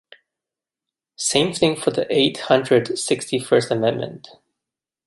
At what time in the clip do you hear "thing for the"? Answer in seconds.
1.53-2.07